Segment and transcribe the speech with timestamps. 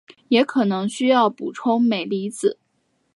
[0.29, 2.57] 也可能需要补充镁离子。